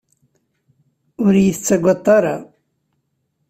[1.23, 2.35] Ur iyi-tettagadeḍ ara.